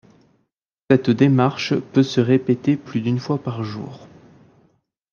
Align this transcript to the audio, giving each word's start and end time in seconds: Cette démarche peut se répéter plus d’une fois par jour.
Cette 0.89 1.11
démarche 1.11 1.75
peut 1.75 2.01
se 2.01 2.21
répéter 2.21 2.75
plus 2.75 3.01
d’une 3.01 3.19
fois 3.19 3.37
par 3.37 3.63
jour. 3.63 4.07